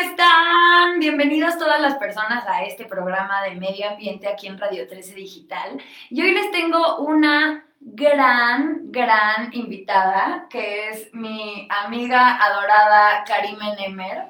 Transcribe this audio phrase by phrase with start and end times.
[0.00, 1.00] están?
[1.00, 5.82] Bienvenidos todas las personas a este programa de medio ambiente aquí en Radio 13 Digital.
[6.08, 14.26] Y hoy les tengo una gran, gran invitada, que es mi amiga adorada Karime Nemer,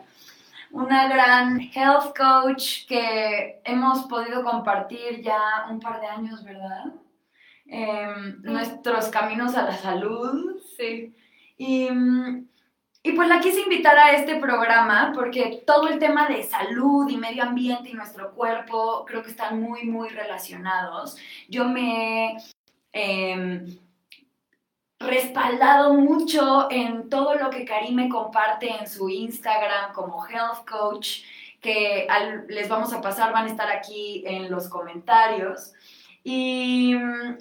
[0.71, 6.85] una gran health coach que hemos podido compartir ya un par de años, ¿verdad?
[7.67, 10.63] Em, nuestros caminos a la salud.
[10.79, 11.15] Sí.
[11.59, 11.91] Y,
[13.09, 17.17] y pues la quise invitar a este programa porque todo el tema de salud y
[17.17, 21.17] medio ambiente y nuestro cuerpo creo que están muy, muy relacionados.
[21.49, 22.37] Yo me
[22.93, 23.79] he em,
[24.99, 31.23] respaldado mucho en todo lo que Karim me comparte en su Instagram como Health Coach,
[31.61, 32.07] que
[32.49, 35.73] les vamos a pasar, van a estar aquí en los comentarios.
[36.31, 36.95] Y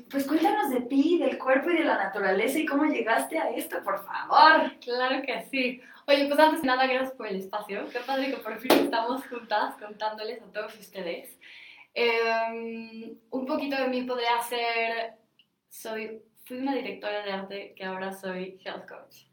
[0.10, 3.84] pues cuéntanos de ti, del cuerpo y de la naturaleza y cómo llegaste a esto,
[3.84, 4.80] por favor.
[4.80, 5.82] Claro que sí.
[6.08, 7.86] Oye, pues antes de nada, gracias por el espacio.
[7.92, 11.38] Qué padre que por fin estamos juntas contándoles a todos ustedes.
[11.94, 15.16] Em, un poquito de mí podría ser,
[15.68, 19.26] soy, fui una directora de arte que ahora soy health coach.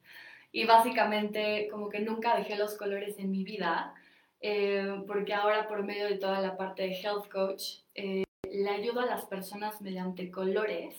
[0.51, 3.95] Y básicamente como que nunca dejé los colores en mi vida,
[4.41, 8.25] eh, porque ahora por medio de toda la parte de health coach, eh,
[8.55, 10.95] le ayudo a las personas mediante colores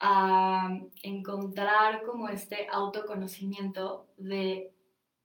[0.00, 0.68] a
[1.02, 4.70] encontrar como este autoconocimiento de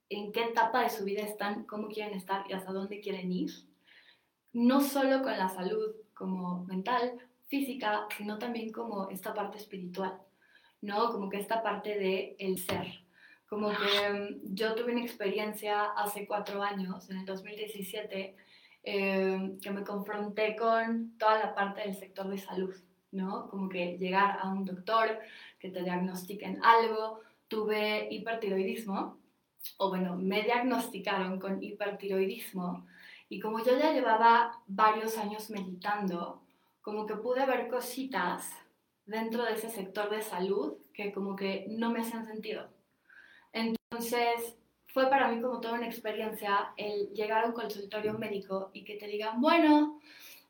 [0.08, 3.50] en qué etapa de su vida están, cómo quieren estar y hasta dónde quieren ir.
[4.52, 10.18] No solo con la salud como mental, física, sino también como esta parte espiritual,
[10.80, 11.12] ¿no?
[11.12, 12.86] Como que esta parte de el ser.
[13.48, 18.36] Como que mm, yo tuve una experiencia hace cuatro años, en el 2017,
[18.82, 22.74] eh, que me confronté con toda la parte del sector de salud,
[23.12, 23.48] ¿no?
[23.48, 25.18] Como que llegar a un doctor,
[25.58, 29.18] que te diagnostiquen algo, tuve hipertiroidismo,
[29.76, 32.86] o bueno, me diagnosticaron con hipertiroidismo,
[33.28, 36.42] y como yo ya llevaba varios años meditando,
[36.80, 38.50] como que pude ver cositas
[39.04, 42.68] dentro de ese sector de salud que como que no me hacían sentido.
[43.52, 44.56] Entonces,
[44.92, 48.96] fue para mí como toda una experiencia el llegar a un consultorio médico y que
[48.96, 50.00] te digan, bueno,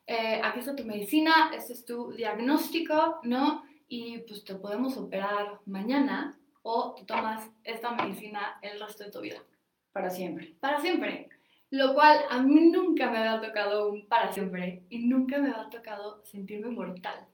[0.07, 3.65] eh, aquí está tu medicina, este es tu diagnóstico, ¿no?
[3.89, 9.21] Y pues te podemos operar mañana o te tomas esta medicina el resto de tu
[9.21, 9.43] vida.
[9.93, 10.55] Para siempre.
[10.61, 11.29] Para siempre.
[11.71, 15.69] Lo cual a mí nunca me había tocado un para siempre y nunca me había
[15.69, 17.27] tocado sentirme mortal.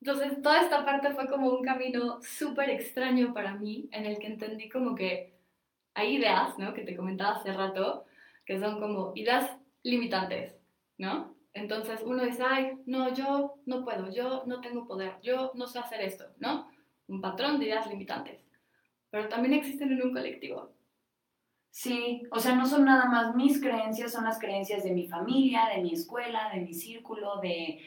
[0.00, 4.28] Entonces, toda esta parte fue como un camino súper extraño para mí, en el que
[4.28, 5.34] entendí como que
[5.94, 6.72] hay ideas, ¿no?
[6.72, 8.04] Que te comentaba hace rato,
[8.46, 9.50] que son como ideas
[9.82, 10.54] limitantes,
[10.98, 11.34] ¿no?
[11.52, 15.80] Entonces uno dice, ay, no, yo no puedo, yo no tengo poder, yo no sé
[15.80, 16.70] hacer esto, ¿no?
[17.08, 18.44] Un patrón de ideas limitantes.
[19.10, 20.70] Pero también existen en un colectivo.
[21.70, 25.68] Sí, o sea, no son nada más mis creencias, son las creencias de mi familia,
[25.74, 27.80] de mi escuela, de mi círculo, de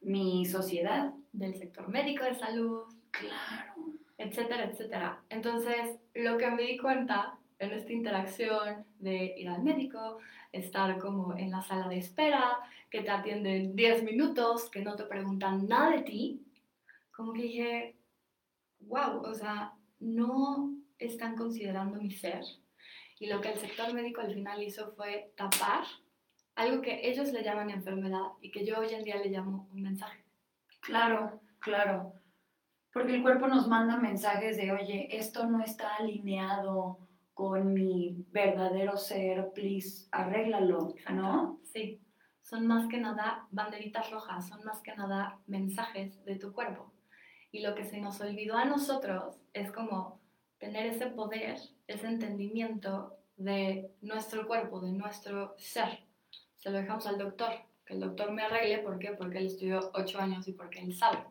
[0.00, 3.74] mi sociedad del sector médico de salud, claro,
[4.16, 5.22] etcétera, etcétera.
[5.30, 10.18] Entonces, lo que me di cuenta en esta interacción de ir al médico,
[10.52, 12.58] estar como en la sala de espera,
[12.90, 16.42] que te atienden 10 minutos, que no te preguntan nada de ti,
[17.10, 17.96] como que dije,
[18.80, 22.42] wow, o sea, no están considerando mi ser
[23.18, 25.84] Y lo que el sector médico al final hizo fue tapar
[26.54, 29.82] algo que ellos le llaman enfermedad y que yo hoy en día le llamo un
[29.82, 30.27] mensaje.
[30.88, 32.14] Claro, claro.
[32.94, 38.96] Porque el cuerpo nos manda mensajes de, oye, esto no está alineado con mi verdadero
[38.96, 41.60] ser, please, arréglalo, ¿no?
[41.62, 42.00] Sí,
[42.40, 46.90] son más que nada banderitas rojas, son más que nada mensajes de tu cuerpo.
[47.52, 50.22] Y lo que se nos olvidó a nosotros es como
[50.56, 56.06] tener ese poder, ese entendimiento de nuestro cuerpo, de nuestro ser.
[56.56, 59.12] Se lo dejamos al doctor, que el doctor me arregle, ¿por qué?
[59.12, 61.24] Porque él estudió ocho años y porque él sabe.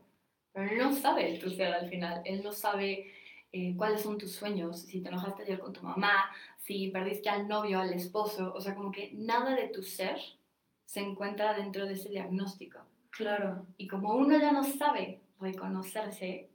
[0.52, 3.14] Pero él no sabe tu ser al final, él no sabe
[3.52, 7.48] eh, cuáles son tus sueños, si te enojaste ayer con tu mamá, si perdiste al
[7.48, 10.18] novio, al esposo, o sea, como que nada de tu ser
[10.84, 12.80] se encuentra dentro de ese diagnóstico.
[13.12, 13.68] Claro.
[13.78, 16.50] Y como uno ya no sabe reconocerse,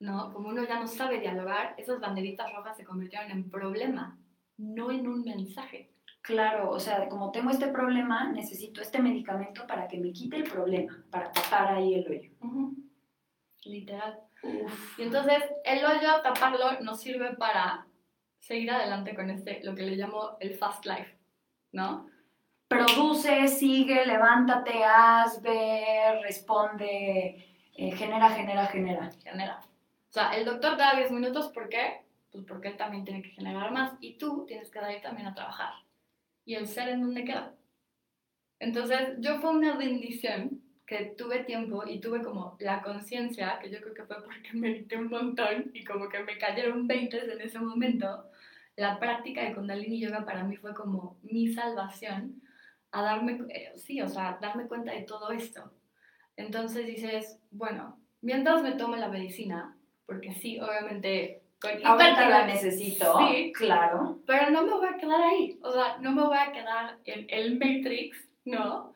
[0.00, 0.34] ¿no?
[0.34, 4.18] Como uno ya no sabe dialogar, esas banderitas rojas se convirtieron en problema,
[4.58, 5.88] no en un mensaje.
[6.26, 10.42] Claro, o sea, como tengo este problema, necesito este medicamento para que me quite el
[10.42, 12.30] problema, para tapar ahí el hoyo.
[13.64, 14.18] Literal.
[14.98, 17.86] Y entonces el hoyo, taparlo, nos sirve para
[18.40, 21.16] seguir adelante con este, lo que le llamo el fast life,
[21.70, 22.08] ¿no?
[22.66, 29.12] Produce, sigue, levántate, haz, ver, responde, eh, genera, genera, genera.
[29.22, 29.60] Genera.
[29.60, 32.04] O sea, el doctor te da 10 minutos, ¿por qué?
[32.32, 35.34] Pues porque él también tiene que generar más y tú tienes que dar también a
[35.34, 35.85] trabajar.
[36.46, 37.54] ¿Y el ser en dónde queda?
[38.60, 43.80] Entonces, yo fue una bendición que tuve tiempo y tuve como la conciencia, que yo
[43.80, 47.58] creo que fue porque medité un montón y como que me cayeron 20 en ese
[47.58, 48.30] momento,
[48.76, 52.40] la práctica de Kundalini Yoga para mí fue como mi salvación
[52.92, 55.72] a darme, eh, sí, o sea, darme cuenta de todo esto.
[56.36, 59.76] Entonces dices, bueno, mientras me tomo la medicina,
[60.06, 64.20] porque sí, obviamente con Ahorita la necesito, sí, claro.
[64.26, 67.26] Pero no me voy a quedar ahí, o sea, no me voy a quedar en
[67.30, 68.94] el Matrix, ¿no?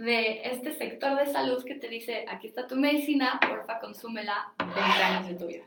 [0.00, 4.80] de este sector de salud que te dice, aquí está tu medicina, porfa, consúmela 20
[4.80, 5.64] años de tu vida.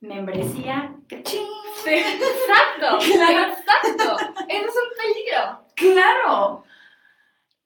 [0.00, 1.46] Membresía, ¡cachín!
[1.84, 3.52] Sí, exacto, claro.
[3.52, 4.16] exacto.
[4.48, 5.66] Eso es un peligro.
[5.74, 6.64] Claro,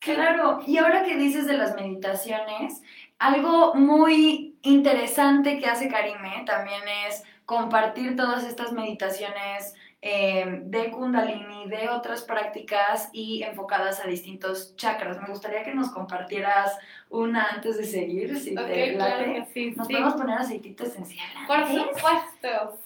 [0.01, 0.61] claro.
[0.67, 2.83] Y ahora que dices de las meditaciones,
[3.21, 7.23] algo muy interesante que hace Karime también es
[7.57, 15.21] compartir todas estas meditaciones Em, de Kundalini, de otras prácticas y enfocadas a distintos chakras.
[15.21, 16.77] Me gustaría que nos compartieras
[17.09, 19.47] una antes de seguir, si te late.
[19.55, 21.29] sí, nos podemos poner aceitito esencial.
[21.47, 22.81] Por supuesto.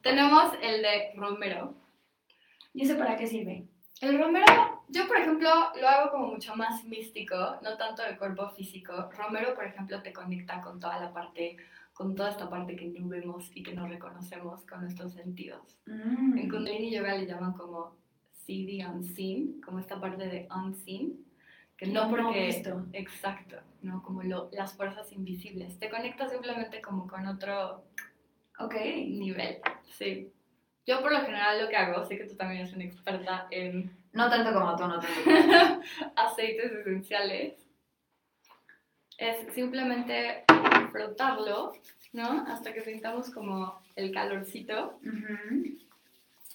[0.00, 1.74] Tenemos el de romero.
[2.72, 3.66] ¿Y ese para qué sirve?
[4.00, 8.48] El romero, yo por ejemplo lo hago como mucho más místico, no tanto de cuerpo
[8.48, 9.10] físico.
[9.18, 11.58] Romero, por ejemplo, te conecta con toda la parte
[11.92, 15.78] con toda esta parte que no vemos y que no reconocemos con nuestros sentidos.
[15.86, 16.38] Mm.
[16.38, 17.96] En Kundalini Yoga le llaman como
[18.32, 21.24] see the unseen, como esta parte de unseen,
[21.76, 22.48] que no porque...
[22.48, 24.02] esto exacto, ¿no?
[24.02, 25.78] Como lo, las fuerzas invisibles.
[25.78, 27.84] Te conectas simplemente como con otro
[28.58, 29.08] okay.
[29.10, 29.58] nivel,
[29.98, 30.32] sí.
[30.86, 33.96] Yo por lo general lo que hago, sé que tú también eres una experta en...
[34.12, 35.80] No tanto como tú, no tanto como
[36.16, 37.54] aceites esenciales.
[39.16, 40.44] Es simplemente
[40.92, 41.72] frotarlo,
[42.12, 42.44] ¿no?
[42.46, 45.00] Hasta que sintamos como el calorcito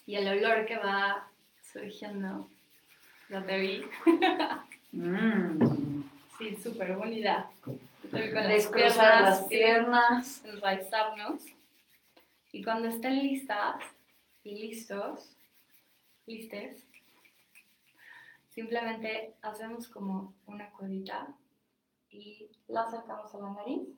[0.06, 1.28] y el olor que va
[1.72, 2.48] surgiendo.
[3.28, 3.84] Ya te vi.
[4.90, 6.02] Mm.
[6.38, 7.50] Sí, súper idea.
[8.10, 10.44] Con las piernas, las piernas.
[10.46, 11.42] Enraizarnos.
[12.52, 13.76] Y cuando estén listas
[14.44, 15.36] y listos,
[16.26, 16.86] listes,
[18.48, 21.28] simplemente hacemos como una codita
[22.10, 23.88] y la acercamos a la nariz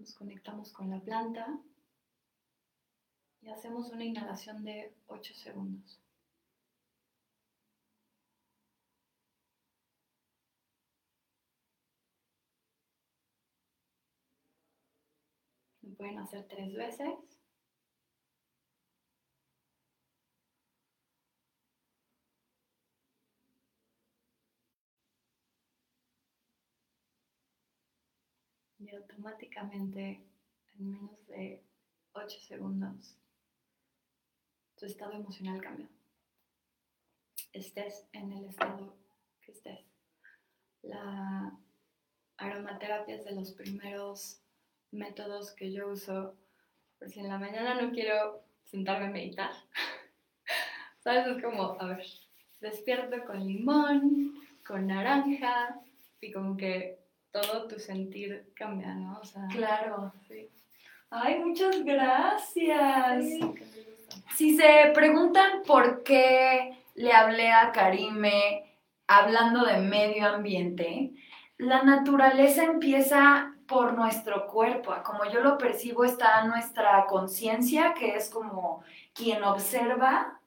[0.00, 1.60] Nos conectamos con la planta
[3.42, 6.00] y hacemos una inhalación de 8 segundos.
[15.82, 17.29] Lo pueden hacer tres veces.
[28.96, 30.22] Automáticamente
[30.78, 31.62] en menos de
[32.12, 33.16] 8 segundos
[34.80, 35.86] tu estado emocional cambia.
[37.52, 38.96] Estés en el estado
[39.42, 39.84] que estés.
[40.80, 41.54] La
[42.38, 44.40] aromaterapia es de los primeros
[44.90, 46.34] métodos que yo uso
[46.98, 49.50] por si en la mañana no quiero sentarme a meditar.
[51.00, 51.26] ¿Sabes?
[51.26, 52.06] Es como, a ver,
[52.60, 54.34] despierto con limón,
[54.66, 55.78] con naranja
[56.22, 56.99] y como que
[57.32, 59.20] todo tu sentir cambia, ¿no?
[59.50, 60.12] claro.
[60.26, 60.48] Sí.
[61.10, 63.24] Ay, muchas gracias.
[64.36, 71.12] Si se preguntan por qué le hablé a Karime hablando de medio ambiente,
[71.58, 74.94] la naturaleza empieza por nuestro cuerpo.
[75.04, 78.82] Como yo lo percibo, está nuestra conciencia, que es como
[79.14, 80.39] quien observa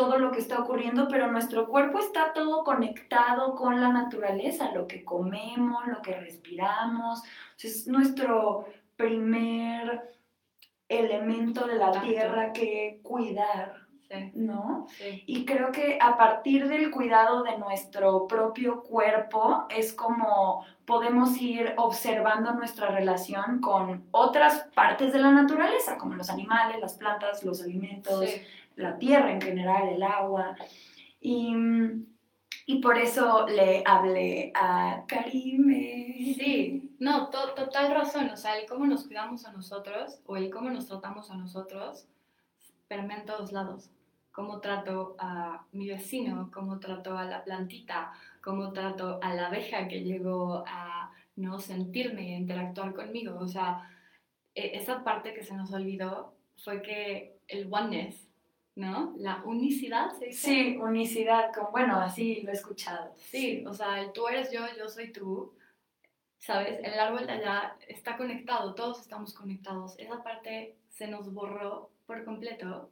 [0.00, 4.86] todo lo que está ocurriendo, pero nuestro cuerpo está todo conectado con la naturaleza, lo
[4.86, 7.22] que comemos, lo que respiramos.
[7.62, 8.64] Es nuestro
[8.96, 10.10] primer
[10.88, 13.79] elemento de la tierra que cuidar.
[14.34, 14.86] ¿No?
[15.26, 21.74] Y creo que a partir del cuidado de nuestro propio cuerpo es como podemos ir
[21.76, 27.62] observando nuestra relación con otras partes de la naturaleza, como los animales, las plantas, los
[27.62, 28.28] alimentos,
[28.76, 30.56] la tierra en general, el agua.
[31.20, 31.54] Y,
[32.66, 36.34] y por eso le hablé a Karime.
[36.36, 38.30] Sí, no, total razón.
[38.30, 42.08] O sea, el cómo nos cuidamos a nosotros o el cómo nos tratamos a nosotros
[42.90, 43.88] permea en todos lados.
[44.32, 49.88] Cómo trato a mi vecino, cómo trato a la plantita, cómo trato a la abeja
[49.88, 53.38] que llegó a no sentirme, interactuar conmigo.
[53.38, 53.90] O sea,
[54.54, 58.28] e, esa parte que se nos olvidó fue que el oneness,
[58.76, 59.14] ¿no?
[59.18, 60.46] La unicidad, ¿se dice?
[60.46, 63.12] Sí, unicidad, como, bueno, así lo he escuchado.
[63.16, 65.54] Sí, o sea, el tú eres yo, yo soy tú,
[66.38, 66.78] ¿sabes?
[66.82, 69.98] El árbol de allá está conectado, todos estamos conectados.
[69.98, 72.90] Esa parte se nos borró por completo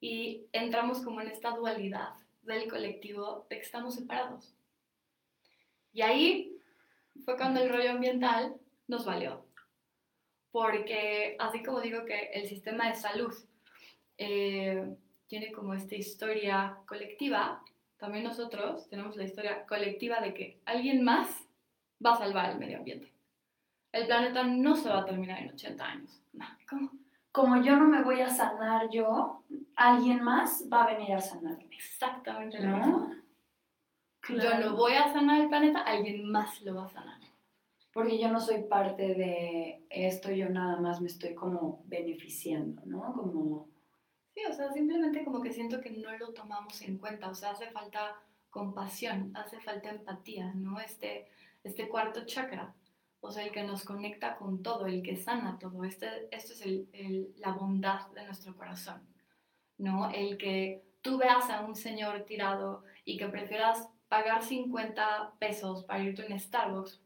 [0.00, 4.54] y entramos como en esta dualidad del colectivo de que estamos separados.
[5.92, 6.56] Y ahí
[7.24, 8.54] fue cuando el rollo ambiental
[8.88, 9.44] nos valió.
[10.50, 13.32] Porque así como digo que el sistema de salud
[14.18, 14.96] eh,
[15.28, 17.62] tiene como esta historia colectiva,
[17.98, 21.28] también nosotros tenemos la historia colectiva de que alguien más
[22.04, 23.12] va a salvar el medio ambiente.
[23.92, 26.22] El planeta no se va a terminar en 80 años.
[26.68, 26.90] ¿Cómo?
[27.32, 29.44] Como yo no me voy a sanar yo,
[29.76, 31.68] alguien más va a venir a sanarme.
[31.70, 33.14] Exactamente lo mismo.
[34.28, 37.20] Yo no voy a sanar el planeta, alguien más lo va a sanar.
[37.92, 43.12] Porque yo no soy parte de esto, yo nada más me estoy como beneficiando, ¿no?
[43.12, 43.68] Como
[44.34, 47.50] Sí, o sea, simplemente como que siento que no lo tomamos en cuenta, o sea,
[47.50, 48.16] hace falta
[48.48, 50.78] compasión, hace falta empatía, ¿no?
[50.80, 51.26] Este,
[51.64, 52.74] este cuarto chakra,
[53.20, 56.62] o sea, el que nos conecta con todo, el que sana todo, este, esto es
[56.62, 59.02] el, la bondad de nuestro corazón,
[59.78, 60.10] ¿no?
[60.10, 66.02] El que tú veas a un señor tirado y que prefieras pagar 50 pesos para
[66.02, 67.00] irte a Starbucks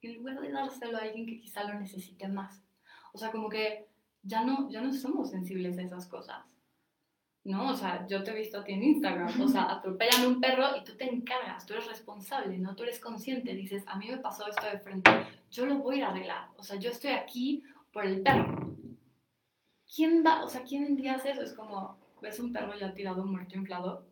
[0.00, 2.62] y luego de dárselo a alguien que quizá lo necesite más.
[3.12, 3.88] O sea, como que
[4.22, 6.44] ya no, ya no somos sensibles a esas cosas.
[7.44, 7.70] ¿No?
[7.70, 10.76] O sea, yo te he visto a ti en Instagram, o sea, atropellan un perro
[10.76, 12.74] y tú te encargas, tú eres responsable, ¿no?
[12.76, 15.10] Tú eres consciente, dices, a mí me pasó esto de frente,
[15.50, 18.76] yo lo voy a arreglar, o sea, yo estoy aquí por el perro.
[19.94, 21.42] ¿Quién va, o sea, quién día hace eso?
[21.42, 24.06] Es como, ves un perro ya tirado, muerto, inflado,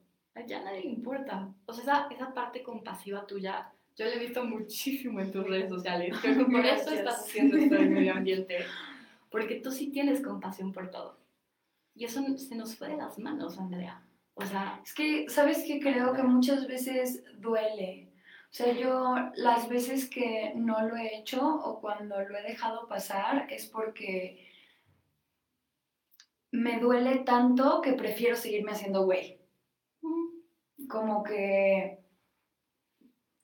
[0.47, 1.49] ya nadie le importa.
[1.67, 5.69] O sea, esa, esa parte compasiva tuya, yo la he visto muchísimo en tus redes
[5.69, 8.59] sociales, que por eso estás haciendo esto del medio ambiente,
[9.31, 11.20] porque tú sí tienes compasión por todo.
[12.01, 14.03] Y eso se nos fue de las manos, Andrea.
[14.33, 15.79] O sea, es que, ¿sabes qué?
[15.81, 18.11] Creo que muchas veces duele.
[18.45, 22.89] O sea, yo las veces que no lo he hecho o cuando lo he dejado
[22.89, 24.49] pasar es porque
[26.53, 29.39] me duele tanto que prefiero seguirme haciendo güey.
[30.89, 32.01] Como que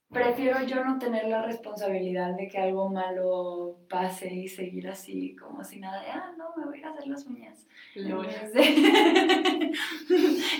[0.09, 5.63] prefiero yo no tener la responsabilidad de que algo malo pase y seguir así como
[5.63, 7.67] si nada de, ah, no, me a hacer las uñas.
[7.95, 8.63] En vez, de,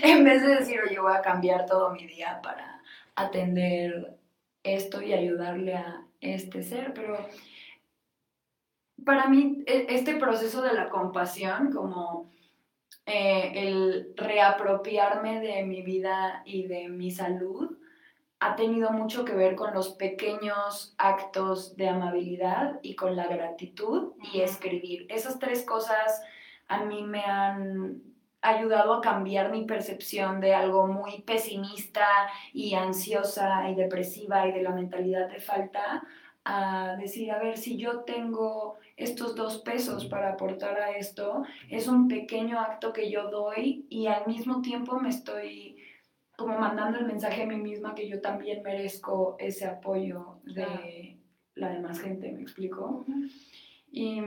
[0.03, 2.81] en vez de decir, oye, voy a cambiar todo mi día para
[3.15, 4.17] atender
[4.63, 7.17] esto y ayudarle a este ser, pero
[9.05, 12.31] para mí e, este proceso de la compasión, como
[13.05, 17.77] eh, el reapropiarme de mi vida y de mi salud,
[18.39, 24.13] ha tenido mucho que ver con los pequeños actos de amabilidad y con la gratitud
[24.31, 25.07] y escribir.
[25.09, 26.21] Esas tres cosas
[26.67, 28.01] a mí me han
[28.41, 32.07] ayudado a cambiar mi percepción de algo muy pesimista
[32.53, 36.03] y ansiosa y depresiva y de la mentalidad de falta
[36.45, 41.87] a decir, a ver, si yo tengo estos dos pesos para aportar a esto, es
[41.87, 45.76] un pequeño acto que yo doy y al mismo tiempo me estoy
[46.37, 51.17] como mandando el mensaje a mí misma que yo también merezco ese apoyo de
[51.55, 53.05] la demás gente, ¿me explico?
[53.91, 54.21] y,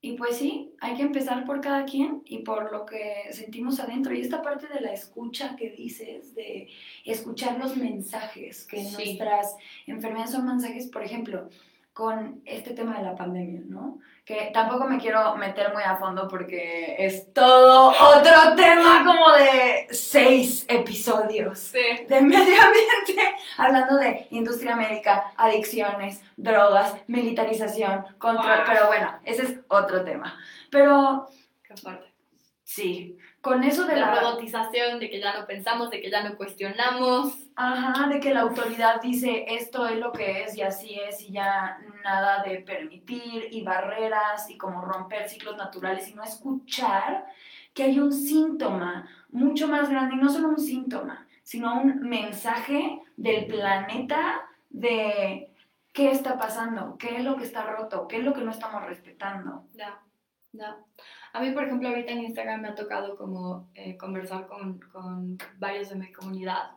[0.00, 4.14] y, pues sí, hay que empezar por cada quien y por lo que sentimos adentro.
[4.14, 6.68] Y esta parte de la escucha que dices, de
[7.04, 9.56] escuchar los mensajes, que nuestras
[9.86, 11.48] enfermedades son mensajes, por ejemplo,
[11.94, 14.00] con este tema de la pandemia, ¿no?
[14.24, 19.86] Que tampoco me quiero meter muy a fondo porque es todo otro tema como de
[19.90, 21.78] seis episodios Sí.
[22.08, 28.66] de medio ambiente, hablando de industria médica, adicciones, drogas, militarización, control, Wow.
[28.66, 30.36] pero bueno, ese es otro tema.
[30.72, 31.28] Pero
[31.62, 32.12] Qué fuerte.
[32.64, 34.20] sí, con eso de la la...
[34.20, 37.36] robotización, de que ya no pensamos, de que ya no cuestionamos.
[37.56, 41.30] Ajá, de que la autoridad dice esto es lo que es y así es y
[41.30, 47.26] ya nada de permitir y barreras y como romper ciclos naturales y no escuchar
[47.74, 53.02] que hay un síntoma mucho más grande y no solo un síntoma, sino un mensaje
[53.16, 55.50] del planeta de
[55.92, 58.84] qué está pasando, qué es lo que está roto, qué es lo que no estamos
[58.84, 59.64] respetando.
[59.74, 60.00] Ya,
[60.54, 60.76] ya.
[61.32, 65.36] A mí, por ejemplo, ahorita en Instagram me ha tocado como eh, conversar con, con
[65.58, 66.70] varios de mi comunidad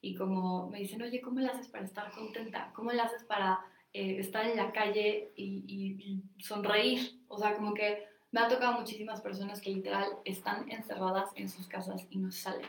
[0.00, 2.70] y como me dicen, oye, ¿cómo le haces para estar contenta?
[2.74, 3.60] ¿Cómo le haces para
[3.92, 5.96] eh, estar en la calle y, y-
[6.38, 7.20] y sonreír?
[7.28, 11.66] O sea, como que me ha tocado muchísimas personas que literal están encerradas en sus
[11.68, 12.66] casas y no salen.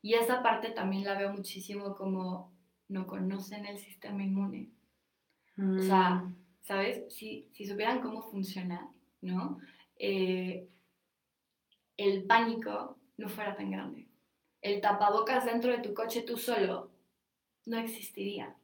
[0.00, 2.50] Y esa parte también la veo muchísimo como
[2.88, 4.70] no conocen el sistema inmune.
[5.58, 6.24] O sea,
[6.62, 7.12] ¿sabes?
[7.12, 8.88] Si, si supieran cómo funciona,
[9.20, 9.58] ¿no?
[9.96, 10.68] Eh,
[11.96, 14.08] el pánico no fuera tan grande.
[14.60, 16.90] El tapabocas dentro de tu coche tú solo
[17.66, 18.56] no existiría.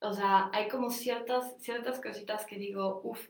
[0.00, 3.28] O sea, hay como ciertas, ciertas cositas que digo, uff,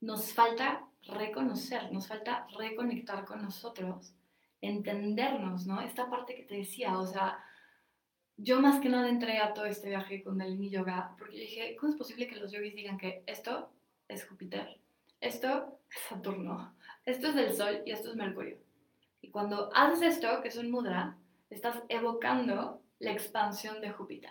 [0.00, 4.14] nos falta reconocer, nos falta reconectar con nosotros,
[4.60, 5.80] entendernos, ¿no?
[5.80, 7.42] Esta parte que te decía, o sea,
[8.36, 11.92] yo más que nada entré a todo este viaje con Dalini Yoga porque dije, ¿cómo
[11.92, 13.72] es posible que los yogis digan que esto
[14.06, 14.80] es Júpiter,
[15.20, 18.58] esto es Saturno, esto es el Sol y esto es Mercurio?
[19.20, 21.16] Y cuando haces esto, que es un mudra,
[21.50, 24.30] estás evocando la expansión de Júpiter.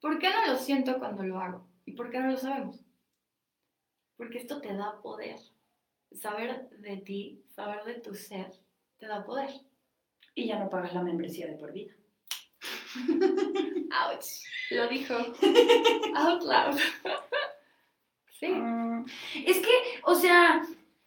[0.00, 1.66] ¿Por qué no lo siento cuando lo hago?
[1.84, 2.84] ¿Y por qué no lo sabemos?
[4.16, 5.38] Porque esto te da poder.
[6.12, 8.52] Saber de ti, saber de tu ser,
[8.98, 9.50] te da poder.
[10.34, 11.94] Y ya no pagas la membresía de por vida.
[14.12, 14.26] Ouch.
[14.70, 15.14] Lo dijo.
[16.16, 16.80] Out loud.
[18.40, 18.48] Sí.
[19.46, 19.70] Es que,
[20.04, 20.62] o sea,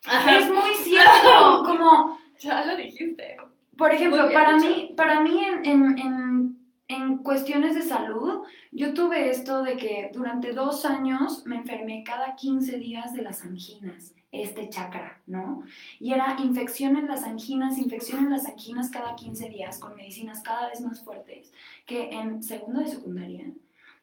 [0.06, 0.38] Ajá.
[0.38, 2.18] es muy cierto, como...
[2.40, 3.38] Ya lo dijiste.
[3.78, 4.68] Por ejemplo, para dicho.
[4.70, 6.56] mí, para mí en, en- en-
[6.88, 12.36] en cuestiones de salud, yo tuve esto de que durante dos años me enfermé cada
[12.36, 15.64] 15 días de las anginas, este chakra, ¿no?
[16.00, 20.42] Y era infección en las anginas, infección en las anginas cada 15 días, con medicinas
[20.44, 21.52] cada vez más fuertes,
[21.88, 23.46] que en segundo de secundaria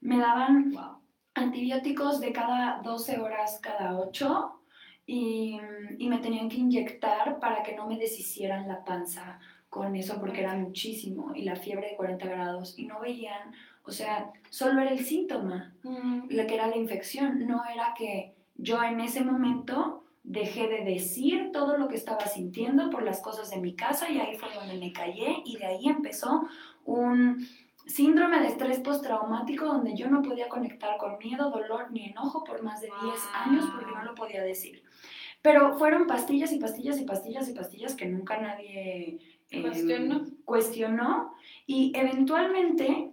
[0.01, 0.97] me daban Wow.
[1.43, 4.61] Antibióticos de cada 12 horas cada 8
[5.07, 5.59] y,
[5.99, 9.39] y me tenían que inyectar para que no me deshicieran la panza
[9.73, 13.53] con eso porque era muchísimo y la fiebre de 40 grados y no veían,
[13.85, 18.83] o sea, solo era el síntoma, lo que era la infección, no era que yo
[18.83, 23.57] en ese momento dejé de decir todo lo que estaba sintiendo por las cosas de
[23.57, 26.47] mi casa y ahí fue donde me callé y de ahí empezó
[26.85, 27.49] un
[27.87, 32.63] síndrome de estrés postraumático donde yo no podía conectar con miedo, dolor ni enojo por
[32.63, 34.83] más de 10 años porque no lo podía decir.
[35.43, 39.19] Pero fueron pastillas y pastillas y pastillas y pastillas que nunca nadie
[39.51, 40.27] em, Cuestionó.
[40.45, 41.35] cuestionó
[41.67, 43.11] y eventualmente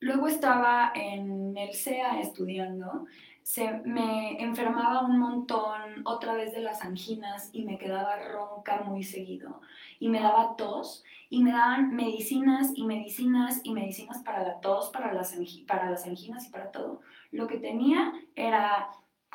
[0.00, 3.06] luego estaba en el CEA estudiando,
[3.46, 9.04] se me enfermaba un montón otra vez de las anginas y me quedaba ronca muy
[9.04, 9.60] seguido
[10.00, 14.90] y me daba tos y me daban medicinas y medicinas y medicinas para la tos,
[14.90, 15.36] para las,
[15.68, 17.02] para las anginas y para todo.
[17.30, 18.90] Lo que tenía era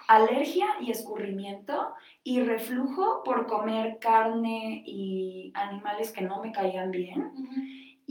[0.10, 7.32] alergia y escurrimiento y reflujo por comer carne y animales que no me caían bien.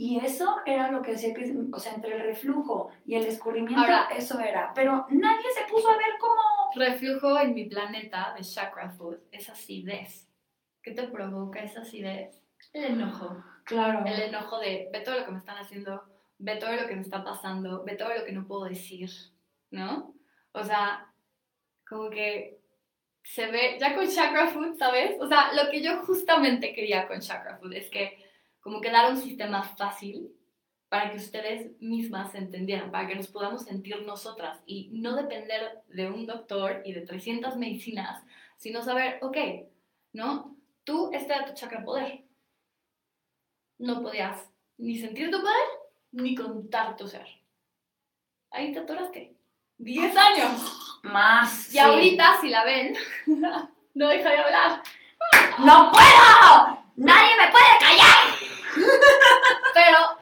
[0.03, 3.79] Y eso era lo que hacía que, o sea, entre el reflujo y el escurrimiento,
[3.81, 4.71] Ahora- eso era.
[4.73, 6.41] Pero nadie se puso a ver cómo...
[6.73, 10.27] Reflujo en mi planeta de chakra food es acidez.
[10.81, 12.41] ¿Qué te provoca esa acidez?
[12.73, 13.43] El enojo.
[13.63, 14.03] Claro.
[14.03, 16.03] El enojo de ve todo lo que me están haciendo,
[16.39, 19.11] ve todo lo que me está pasando, ve todo lo que no puedo decir,
[19.69, 20.15] ¿no?
[20.53, 21.13] O sea,
[21.87, 22.59] como que
[23.23, 25.21] se ve, ya con chakra food, ¿sabes?
[25.21, 28.30] O sea, lo que yo justamente quería con chakra food es que
[28.61, 30.31] como que dar un sistema fácil
[30.87, 35.81] para que ustedes mismas se entendieran, para que nos podamos sentir nosotras y no depender
[35.87, 38.23] de un doctor y de 300 medicinas,
[38.57, 39.37] sino saber, ok,
[40.13, 40.55] ¿no?
[40.83, 42.23] Tú, este era tu chakra poder.
[43.77, 45.67] No podías ni sentir tu poder,
[46.11, 47.25] ni contar tu ser.
[48.51, 49.33] Ahí te atoraste.
[49.77, 50.99] 10 años.
[51.03, 51.69] Más.
[51.69, 51.79] Y sí.
[51.79, 52.95] ahorita, si la ven,
[53.93, 54.83] no deja de hablar.
[55.59, 56.81] ¡No puedo!
[56.97, 57.70] ¡Nadie me puede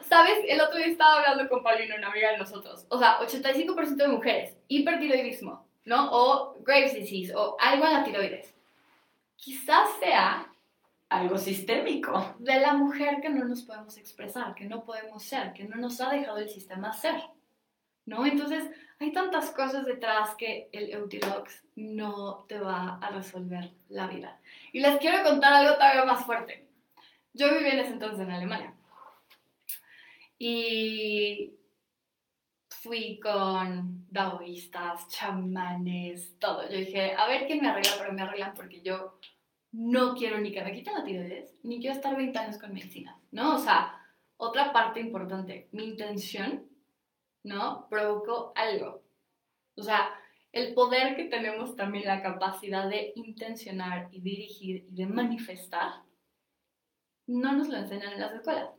[0.10, 0.40] ¿sabes?
[0.48, 2.86] El otro día estaba hablando con Paulina, una amiga de nosotros.
[2.90, 6.10] O sea, 85% de mujeres, hipertiroidismo, ¿no?
[6.12, 8.54] O Graves disease, o algo en la tiroides.
[9.36, 10.52] Quizás sea
[11.10, 12.36] algo sistémico.
[12.40, 16.02] De la mujer que no nos podemos expresar, que no podemos ser, que no nos
[16.02, 17.22] ha dejado el sistema ser.
[18.06, 18.26] ¿No?
[18.26, 18.64] Entonces,
[19.00, 24.40] hay tantas cosas detrás que el Eutirox no te va a resolver la vida.
[24.74, 26.68] Y les quiero contar algo todavía más fuerte.
[27.34, 28.74] Yo viví en ese entonces en Alemania.
[30.40, 31.60] Y
[32.70, 36.68] fui con daoístas, chamanes, todo.
[36.70, 39.20] Yo dije, a ver quién me arregla, pero me arreglan porque yo
[39.72, 43.20] no quiero ni que me quiten la tiroides, ni quiero estar 20 años con medicina,
[43.32, 43.56] ¿no?
[43.56, 44.00] O sea,
[44.38, 46.68] otra parte importante, mi intención,
[47.44, 47.88] ¿no?
[47.90, 49.04] Provocó algo.
[49.76, 50.10] O sea,
[50.52, 56.04] el poder que tenemos también, la capacidad de intencionar y dirigir y de manifestar,
[57.28, 58.79] no nos lo enseñan en las escuelas.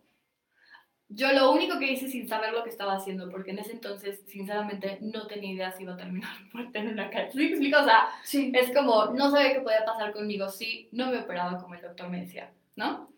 [1.12, 4.22] Yo lo único que hice sin saber lo que estaba haciendo, porque en ese entonces,
[4.26, 7.30] sinceramente, no tenía idea si iba a terminar por tener una cara.
[7.32, 7.80] ¿Sí explico?
[7.80, 8.52] O sea, sí.
[8.54, 12.08] es como, no sabía qué podía pasar conmigo si no me operaba como el doctor
[12.08, 13.08] me decía, ¿no?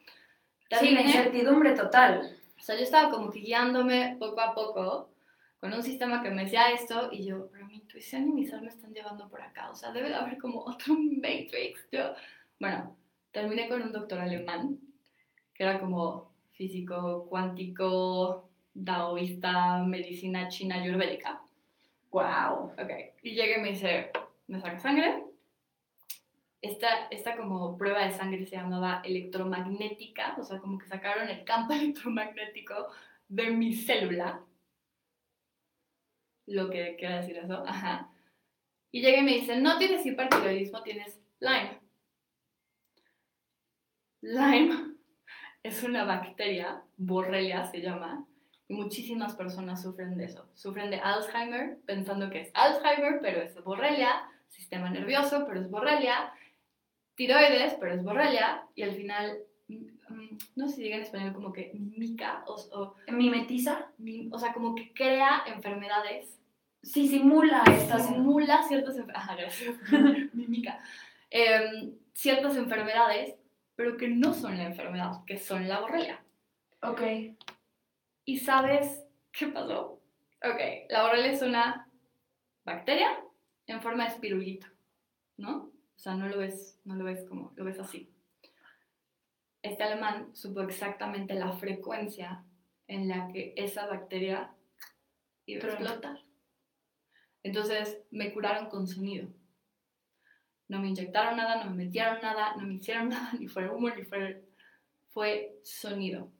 [0.81, 2.35] sí, la incertidumbre total.
[2.59, 5.11] O sea, yo estaba como guiándome poco a poco
[5.61, 8.63] con un sistema que me decía esto y yo, pero mi intuición y mi ser
[8.63, 9.71] me están llevando por acá.
[9.71, 11.87] O sea, debe de haber como otro Matrix.
[11.93, 12.15] Yo,
[12.59, 12.97] bueno,
[13.33, 14.79] terminé con un doctor alemán
[15.55, 16.32] que era como
[16.63, 21.43] físico cuántico, daoísta, medicina china ayurvédica.
[22.13, 22.75] Wow.
[22.79, 22.91] Ok.
[23.23, 24.13] Y llegué y me dice,
[24.47, 25.25] me saca sangre.
[26.61, 31.43] Esta, esta como prueba de sangre se llamaba electromagnética, o sea, como que sacaron el
[31.43, 32.93] campo electromagnético
[33.29, 34.41] de mi célula.
[36.47, 38.09] Lo que quiere decir eso, ajá.
[38.93, 41.81] Y llegué y me dice, no tienes hipertiroidismo, tienes Lyme.
[44.21, 44.92] Lyme
[45.63, 48.27] es una bacteria, Borrelia se llama,
[48.69, 50.47] y muchísimas personas sufren de eso.
[50.55, 56.33] Sufren de Alzheimer pensando que es Alzheimer, pero es Borrelia, sistema nervioso, pero es Borrelia,
[57.15, 59.75] tiroides, pero es Borrelia, y al final, mm,
[60.09, 63.91] mm, no sé si diga en español como que mimica o, mimetiza,
[64.31, 66.39] o sea, como que crea enfermedades.
[66.83, 68.09] Sí, simula estas.
[68.09, 70.35] Simula ciertas enfermedades.
[70.35, 70.81] mimica.
[72.13, 73.37] Ciertas enfermedades
[73.77, 76.25] pero que no son la enfermedad, que son la borrelia.
[76.83, 77.01] Ok.
[78.25, 80.01] ¿Y sabes qué pasó?
[80.45, 81.89] Ok, la borrelia es una
[82.65, 83.09] bacteria
[83.67, 84.67] en forma de espirulito,
[85.37, 85.73] ¿no?
[85.97, 88.13] O sea, no lo ves, no lo ves como, lo ves así.
[89.63, 92.45] Este alemán supo exactamente la frecuencia
[92.89, 94.53] en la que esa bacteria
[95.47, 96.19] iba a explotar.
[97.45, 99.29] Entonces me curaron con sonido
[100.73, 103.91] no me inyectaron nada, no me metieron nada, no me hicieron nada, ni fue humo,
[103.91, 104.43] ni fue,
[105.11, 106.31] fue sonido.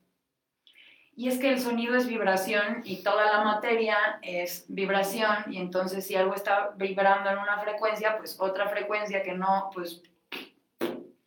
[1.15, 6.07] Y es que el sonido es vibración y toda la materia es vibración y entonces
[6.07, 10.03] si algo está vibrando en una frecuencia, pues otra frecuencia que no, pues...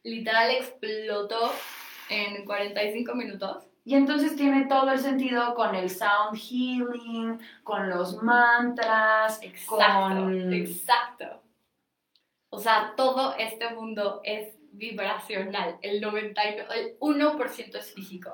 [0.02, 1.52] Literal explotó
[2.10, 3.64] en 45 minutos.
[3.84, 11.45] Y entonces tiene todo el sentido con el sound healing, con los mantras, exacto, Exacto.
[12.56, 15.78] O sea, todo este mundo es vibracional.
[15.82, 18.30] El, 90, el 1% es físico.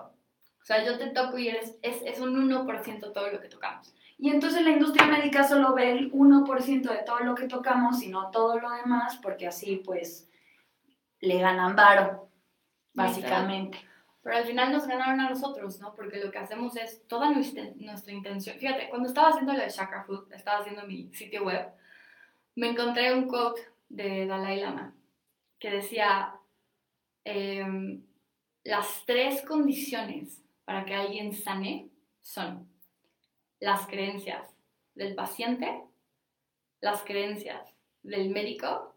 [0.62, 3.96] O sea, yo te toco y eres, es, es un 1% todo lo que tocamos.
[4.20, 8.10] Y entonces la industria médica solo ve el 1% de todo lo que tocamos y
[8.10, 10.30] no todo lo demás, porque así pues
[11.20, 12.30] le ganan varo,
[12.94, 13.80] básicamente.
[14.22, 15.96] Pero al final nos ganaron a nosotros, ¿no?
[15.96, 18.60] Porque lo que hacemos es toda nuestra intención.
[18.60, 21.72] Fíjate, cuando estaba haciendo lo de Chakra Food, estaba haciendo mi sitio web,
[22.54, 24.96] me encontré un quote de Dalai Lama,
[25.60, 26.34] que decía,
[27.26, 28.04] em,
[28.64, 31.90] las tres condiciones para que alguien sane
[32.22, 32.70] son
[33.60, 34.56] las creencias
[34.96, 35.84] del paciente,
[36.80, 37.62] las creencias
[38.02, 38.96] del médico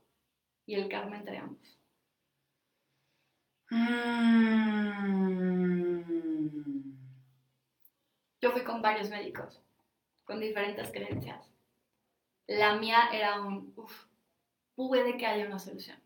[0.65, 1.79] y el karma entre ambos.
[3.71, 4.45] Mm.
[8.41, 9.61] Yo fui con varios médicos,
[10.25, 11.51] con diferentes creencias.
[12.47, 14.07] La mía era un, uff,
[14.75, 15.99] puede que haya una solución.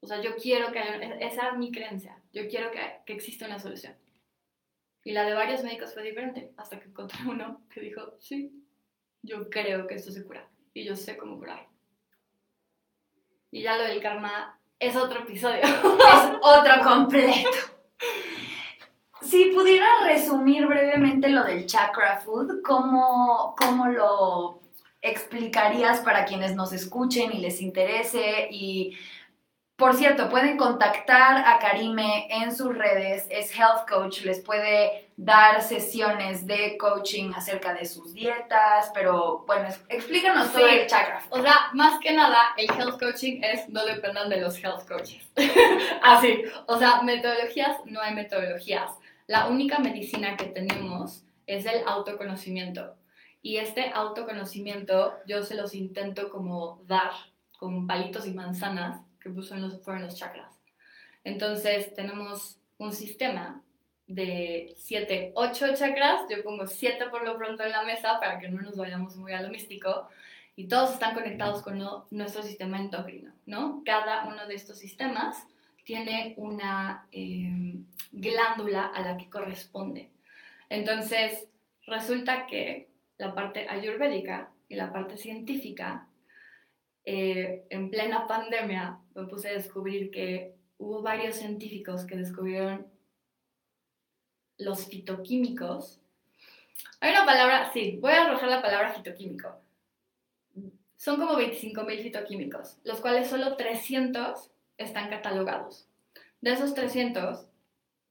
[0.00, 3.46] O sea, yo quiero que haya, esa es mi creencia, yo quiero que, que exista
[3.46, 3.94] una solución.
[5.04, 8.64] Y la de varios médicos fue diferente, hasta que encontré uno que dijo, sí,
[9.22, 11.66] yo creo que esto se cura y yo sé cómo curar.
[13.50, 15.62] Y ya lo del karma es otro episodio.
[15.62, 17.48] es otro completo.
[19.22, 24.60] Si pudiera resumir brevemente lo del chakra food, ¿cómo, cómo lo
[25.02, 28.96] explicarías para quienes nos escuchen y les interese y
[29.78, 35.60] Por cierto, pueden contactar a Karime en sus redes, es health coach, les puede dar
[35.60, 40.74] sesiones de coaching acerca de sus dietas, pero bueno, explícanos todo Sí.
[40.76, 41.22] el chakra.
[41.28, 45.30] O sea, más que nada, el health coaching es no dependan de los health coaches.
[46.02, 46.42] Así.
[46.68, 48.90] O sea, metodologías, no hay metodologías.
[49.26, 52.94] La única medicina que tenemos es el autoconocimiento.
[53.46, 57.12] Y este autoconocimiento yo se los intento como dar
[57.58, 60.52] con palitos y manzanas que puso en los, fueron los chakras.
[61.22, 63.62] Entonces tenemos un sistema
[64.08, 68.48] de 7, 8 chakras, yo pongo 7 por lo pronto en la mesa para que
[68.48, 70.08] no nos vayamos muy a lo místico,
[70.56, 73.82] y todos están conectados con lo- nuestro sistema endocrino, ¿no?
[73.84, 75.46] Cada uno de estos sistemas
[75.84, 77.76] tiene una eh,
[78.10, 80.10] glándula a la que corresponde.
[80.68, 81.46] Entonces,
[81.86, 86.08] resulta que la parte ayurvédica y la parte científica,
[87.04, 92.86] eh, en plena pandemia, me puse a descubrir que hubo varios científicos que descubrieron
[94.58, 96.00] los fitoquímicos.
[97.00, 99.60] Hay una palabra, sí, voy a arrojar la palabra fitoquímico.
[100.96, 105.86] Son como 25.000 fitoquímicos, los cuales solo 300 están catalogados.
[106.40, 107.46] De esos 300,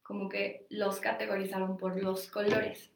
[0.03, 2.91] como que los categorizaron por los colores.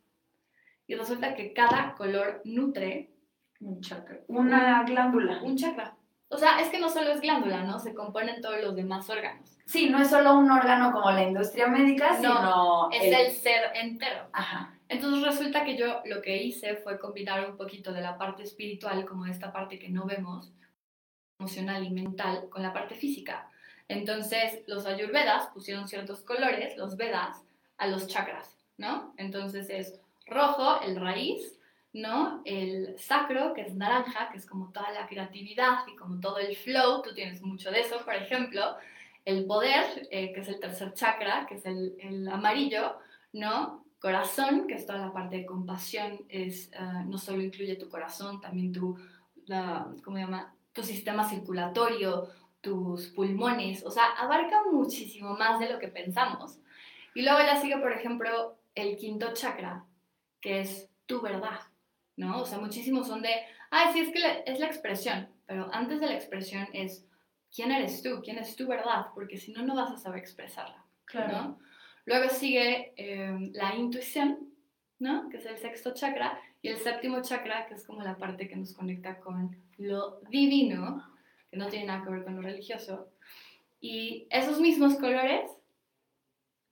[0.90, 3.12] Y resulta que cada color nutre
[3.60, 4.22] Un chakra.
[4.28, 5.40] Una glándula.
[5.44, 5.96] un chakra.
[6.30, 7.78] O sea, es que no solo es glándula, ¿no?
[7.78, 9.56] Se componen todos los demás órganos.
[9.68, 12.90] Sí, no es solo un órgano como la industria médica, sino...
[12.92, 14.30] Es el ser entero.
[14.34, 14.74] Ajá.
[14.88, 19.06] Entonces resulta que yo lo que hice fue combinar un poquito de la parte espiritual,
[19.06, 20.52] como esta parte que no vemos,
[21.40, 23.48] emocional y mental, con la parte física.
[23.88, 27.44] Entonces los ayurvedas pusieron ciertos colores, los vedas,
[27.78, 29.14] a los chakras, ¿no?
[29.18, 30.00] Entonces es
[30.30, 31.60] rojo, el raíz,
[31.94, 32.42] ¿no?
[32.46, 36.56] El sacro, que es naranja, que es como toda la creatividad y como todo el
[36.56, 38.76] flow, tú tienes mucho de eso, por ejemplo.
[39.26, 42.98] El poder, eh, que es el tercer chakra, que es el, amarillo,
[43.34, 43.84] ¿no?
[44.00, 48.40] Corazón, que es toda la parte de compasión, es, ah, no solo incluye tu corazón,
[48.40, 48.98] también tu,
[50.04, 50.54] ¿cómo se llama?
[50.72, 52.30] Tu sistema circulatorio,
[52.62, 56.60] tus pulmones, o sea, abarca muchísimo más de lo que pensamos.
[57.14, 59.84] Y luego ya sigue, por ejemplo, el quinto chakra,
[60.42, 61.60] que es tu verdad,
[62.16, 62.42] ¿no?
[62.42, 63.34] O sea, muchísimos son de,
[63.72, 67.06] ay, sí, es que la- es la expresión, pero antes de la expresión es,
[67.54, 68.22] ¿quién eres tú?
[68.24, 69.08] ¿Quién es tu verdad?
[69.14, 70.84] Porque si no, no vas a saber expresarla.
[71.32, 71.60] ¿no?
[72.06, 74.54] Luego sigue eh, la intuición,
[75.00, 75.28] ¿no?
[75.30, 78.56] Que es el sexto chakra, y el séptimo chakra, que es como la parte que
[78.56, 81.04] nos conecta con lo divino,
[81.50, 83.10] que no tiene nada que ver con lo religioso.
[83.82, 85.50] Y esos mismos colores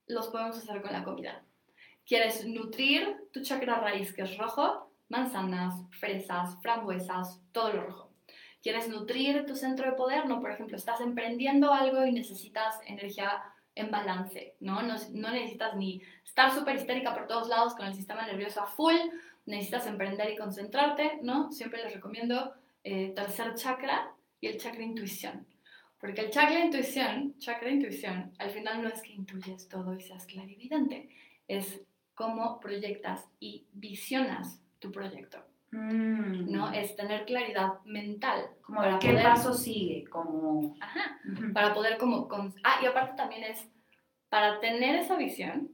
[0.07, 1.41] los podemos hacer con la comida.
[2.07, 4.93] ¿Quieres nutrir tu chakra raíz, que es rojo?
[5.09, 8.13] Manzanas, fresas, frambuesas, todo lo rojo.
[8.63, 10.25] ¿Quieres nutrir tu centro de poder?
[10.25, 13.43] No, por ejemplo, estás emprendiendo algo y necesitas energía
[13.75, 14.81] en balance, ¿no?
[14.83, 14.95] No,
[15.31, 18.95] necesitas ni estar súper histérica por todos lados con el sistema nervioso a full,
[19.45, 21.51] necesitas emprender y concentrarte, ¿no?
[21.51, 22.53] Siempre les recomiendo
[22.85, 25.45] eh, tercer chakra y el chakra intuición.
[25.99, 30.25] Porque el chakra intuición, chakra intuición, al final no es que intuyes todo y seas
[30.25, 31.09] clarividente,
[31.49, 31.81] es
[32.17, 35.37] cómo proyectas y visionas tu proyecto,
[35.71, 36.49] Mm.
[36.51, 36.71] ¿no?
[36.71, 38.49] Es tener claridad mental.
[38.63, 40.75] Como para qué poder- paso sigue, como...
[40.81, 41.53] Ajá, Ujú.
[41.53, 42.27] para poder como...
[42.27, 43.69] con- Ah, y aparte también es,
[44.29, 45.69] para tener esa visión,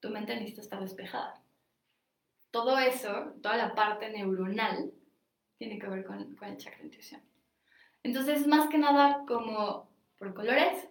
[0.00, 1.42] tu mente necesita estar despejada.
[2.52, 4.92] Todo eso, toda la parte neuronal,
[5.58, 7.22] tiene que ver con, con el chakra intuición.
[8.04, 10.88] Entonces, más que nada, como por colores,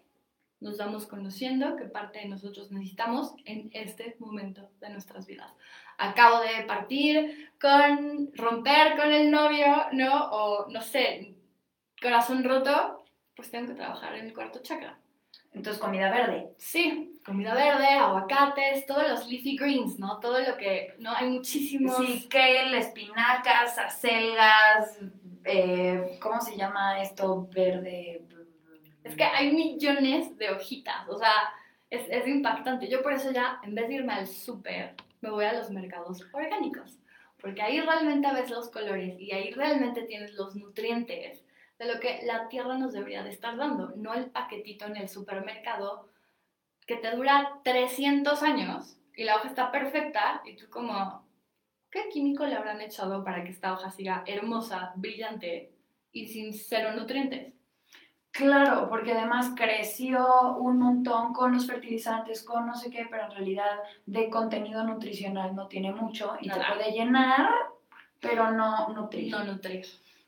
[0.59, 5.51] nos vamos conociendo qué parte de nosotros necesitamos en este momento de nuestras vidas.
[5.97, 10.29] Acabo de partir con romper con el novio, ¿no?
[10.31, 11.35] O no sé,
[12.01, 14.97] corazón roto, pues tengo que trabajar en el cuarto chakra.
[15.53, 16.49] Entonces, comida verde.
[16.57, 20.19] Sí, comida verde, aguacates, todos los leafy greens, ¿no?
[20.19, 21.11] Todo lo que, ¿no?
[21.15, 21.95] Hay muchísimos...
[21.97, 24.99] Sí, kale, espinacas, acelgas,
[25.45, 27.47] eh, ¿cómo se llama esto?
[27.53, 28.25] Verde.
[29.05, 31.53] Es que hay millones de hojitas, o sea,
[31.91, 32.87] es, impactante.
[32.87, 36.25] Yo por eso ya, en vez de irme al súper, me voy a los mercados
[36.33, 36.97] orgánicos,
[37.39, 41.45] porque ahí realmente ves los colores y ahí realmente tienes los nutrientes
[41.77, 45.07] de lo que la tierra nos debería de estar dando, no el paquetito en el
[45.07, 46.09] supermercado
[46.87, 51.27] que te dura 300 años y la hoja está perfecta y tú como,
[51.91, 55.75] ¿qué químico le habrán echado para que esta hoja siga hermosa, brillante
[56.11, 57.53] y sin cero nutrientes?
[58.35, 63.31] Claro, porque además creció un montón con los fertilizantes, con no sé qué, pero en
[63.31, 66.67] realidad de contenido nutricional no tiene mucho y Nada.
[66.67, 67.49] te puede llenar,
[68.19, 69.31] pero no nutrir.
[69.31, 69.85] No nutrir.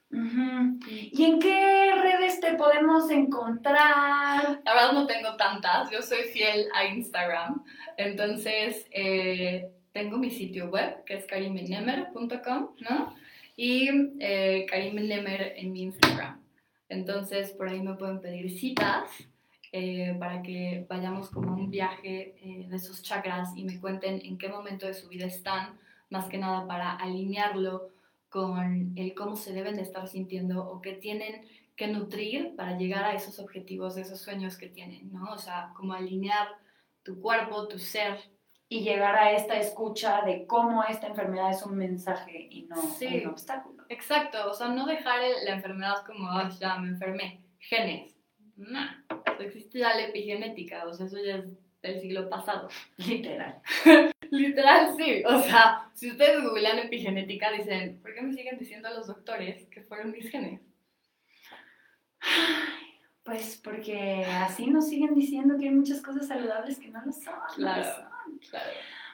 [0.09, 4.61] ¿Y en qué redes te podemos encontrar?
[4.63, 7.61] La verdad no tengo tantas, yo soy fiel a Instagram,
[7.97, 13.15] entonces eh, tengo mi sitio web que es karimenemer.com, ¿no?
[13.57, 13.89] Y
[14.21, 16.46] eh, karimenemer en mi Instagram.
[16.89, 19.10] Entonces por ahí me pueden pedir citas
[19.71, 24.38] eh, para que vayamos como un viaje eh, de esos chakras y me cuenten en
[24.38, 25.78] qué momento de su vida están,
[26.10, 27.89] más que nada para alinearlo
[28.30, 31.45] con el cómo se deben de estar sintiendo o qué tienen
[31.76, 35.32] que nutrir para llegar a esos objetivos, esos sueños que tienen, ¿no?
[35.32, 36.47] O sea, como alinear
[37.04, 38.19] tu cuerpo, tu ser.
[38.69, 43.21] Y llegar a esta escucha de cómo esta enfermedad es un mensaje y no Sí.
[43.23, 43.86] un obstáculo.
[43.89, 48.13] Exacto, o sea, no dejar el- la enfermedad como, "Ay, ya me enfermé, genes.
[48.58, 48.80] No,
[49.39, 51.45] existe ya la epigenética, o sea, eso ya es
[51.82, 52.67] del siglo pasado.
[52.97, 53.62] Literal.
[54.32, 55.23] Literal, sí.
[55.25, 59.82] O sea, si ustedes googlean epigenética, dicen, ¿por qué me siguen diciendo los doctores que
[59.84, 60.60] fueron mis genes?
[63.23, 67.34] Pues porque así nos siguen diciendo que hay muchas cosas saludables que no lo son.
[67.56, 68.10] Claro.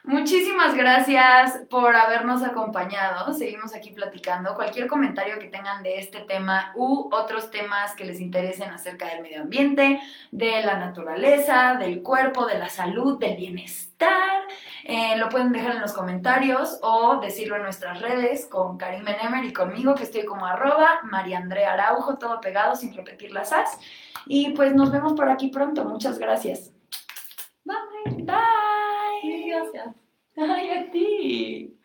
[0.05, 3.33] Muchísimas gracias por habernos acompañado.
[3.33, 4.53] Seguimos aquí platicando.
[4.53, 9.21] Cualquier comentario que tengan de este tema u otros temas que les interesen acerca del
[9.21, 14.41] medio ambiente, de la naturaleza, del cuerpo, de la salud, del bienestar,
[14.83, 19.45] eh, lo pueden dejar en los comentarios o decirlo en nuestras redes con Karim Benemer
[19.45, 23.79] y conmigo, que estoy como arroba María Andrea Araujo, todo pegado sin repetir las as.
[24.25, 25.85] Y pues nos vemos por aquí pronto.
[25.85, 26.73] Muchas gracias.
[27.63, 28.23] Bye.
[28.25, 28.62] Bye.
[29.53, 29.95] Gracias.
[30.35, 31.77] Ay, a ti.